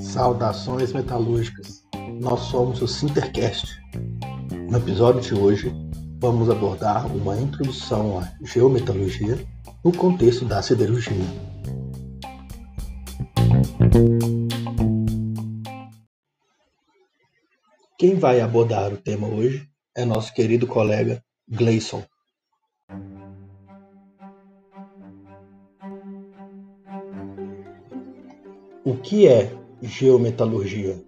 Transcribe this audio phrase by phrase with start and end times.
[0.00, 1.82] Saudações metalúrgicas.
[2.20, 3.80] Nós somos o Sintercast.
[4.70, 5.74] No episódio de hoje,
[6.20, 9.38] vamos abordar uma introdução à geometalurgia
[9.84, 11.16] no contexto da siderurgia.
[17.98, 22.04] Quem vai abordar o tema hoje é nosso querido colega Gleison.
[28.84, 31.00] O que é geometalurgia?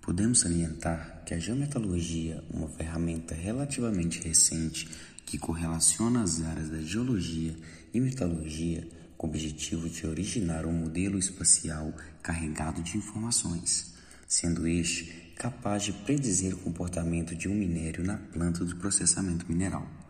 [0.00, 4.88] Podemos salientar que a geometalurgia, uma ferramenta relativamente recente
[5.26, 7.56] que correlaciona as áreas da geologia
[7.92, 8.86] e metalurgia
[9.18, 13.92] com o objetivo de originar um modelo espacial carregado de informações,
[14.28, 20.01] sendo este capaz de predizer o comportamento de um minério na planta do processamento mineral.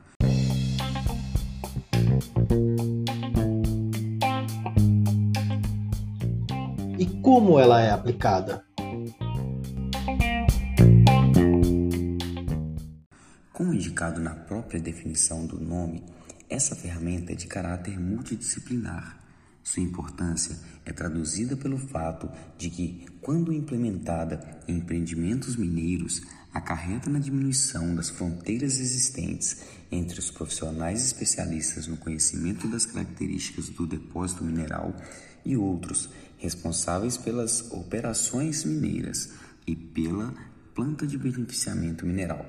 [7.23, 8.65] Como ela é aplicada?
[13.53, 16.03] Como indicado na própria definição do nome,
[16.51, 19.21] essa ferramenta é de caráter multidisciplinar.
[19.63, 22.29] Sua importância é traduzida pelo fato
[22.59, 29.63] de que, quando implementada em empreendimentos mineiros, acarreta na diminuição das fronteiras existentes
[29.93, 34.93] entre os profissionais especialistas no conhecimento das características do depósito mineral
[35.45, 36.09] e outros
[36.43, 39.31] responsáveis pelas operações mineiras
[39.65, 40.35] e pela
[40.75, 42.45] planta de beneficiamento mineral.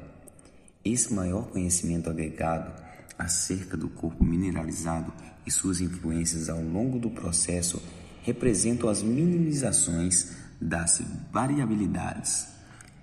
[0.83, 2.73] Esse maior conhecimento agregado
[3.19, 5.13] acerca do corpo mineralizado
[5.45, 7.79] e suas influências ao longo do processo
[8.23, 10.99] representam as minimizações das
[11.31, 12.47] variabilidades.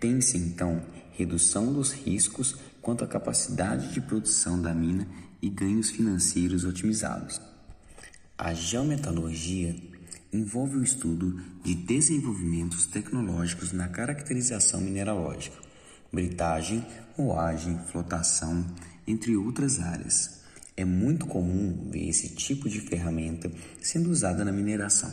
[0.01, 0.83] Tem-se então
[1.13, 5.07] redução dos riscos quanto à capacidade de produção da mina
[5.41, 7.41] e ganhos financeiros otimizados.
[8.37, 9.77] A geometalurgia
[10.33, 15.57] envolve o estudo de desenvolvimentos tecnológicos na caracterização mineralógica,
[16.13, 16.87] britagem,
[17.19, 18.65] moagem, flotação,
[19.07, 20.41] entre outras áreas.
[20.77, 23.51] É muito comum ver esse tipo de ferramenta
[23.83, 25.13] sendo usada na mineração,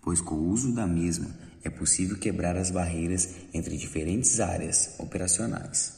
[0.00, 1.28] pois com o uso da mesma
[1.62, 5.94] é possível quebrar as barreiras entre diferentes áreas operacionais,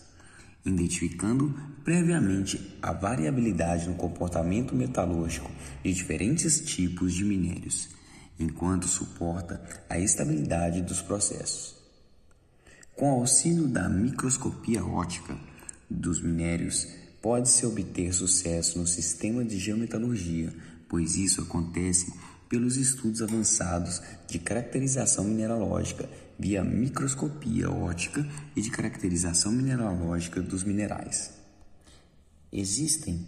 [0.64, 1.54] identificando
[1.84, 5.50] previamente a variabilidade no comportamento metalúrgico
[5.84, 7.98] de diferentes tipos de minérios
[8.38, 11.76] enquanto suporta a estabilidade dos processos.
[12.94, 15.36] Com auxílio da microscopia ótica
[15.88, 16.86] dos minérios,
[17.22, 20.52] pode-se obter sucesso no sistema de geometalurgia,
[20.88, 22.12] pois isso acontece
[22.48, 31.32] pelos estudos avançados de caracterização mineralógica via microscopia ótica e de caracterização mineralógica dos minerais.
[32.50, 33.26] Existem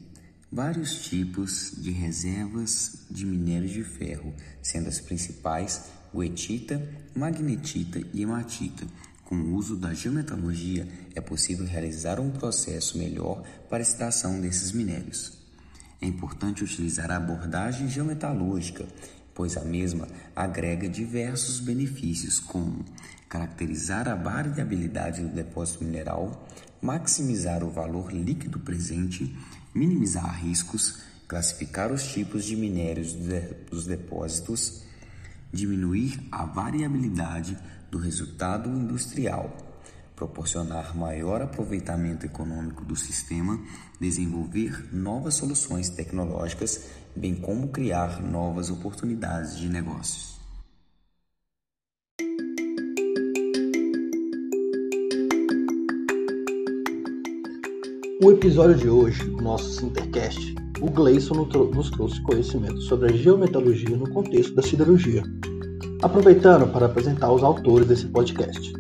[0.53, 6.83] vários tipos de reservas de minério de ferro, sendo as principais goetita,
[7.15, 8.85] magnetita e hematita.
[9.25, 14.73] Com o uso da geometalurgia, é possível realizar um processo melhor para a extração desses
[14.73, 15.39] minérios.
[16.01, 18.89] É importante utilizar a abordagem geometalúrgica,
[19.33, 22.85] pois a mesma agrega diversos benefícios, como
[23.29, 26.49] caracterizar a variabilidade do depósito mineral,
[26.83, 29.33] maximizar o valor líquido presente,
[29.75, 30.99] minimizar riscos,
[31.29, 33.15] classificar os tipos de minérios
[33.71, 34.83] dos depósitos,
[35.53, 37.57] diminuir a variabilidade
[37.91, 39.57] do resultado industrial,
[40.17, 43.61] proporcionar maior aproveitamento econômico do sistema,
[44.01, 50.40] desenvolver novas soluções tecnológicas, bem como criar novas oportunidades de negócios.
[58.21, 64.07] No episódio de hoje, nosso Sintercast, o Gleison nos trouxe conhecimento sobre a geometalurgia no
[64.11, 65.23] contexto da siderurgia.
[66.03, 68.75] Aproveitando para apresentar os autores desse podcast,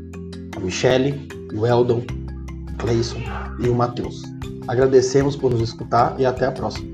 [0.54, 3.16] a Michele, o Eldon, o Gleison
[3.64, 4.22] e o Matheus.
[4.68, 6.92] Agradecemos por nos escutar e até a próxima.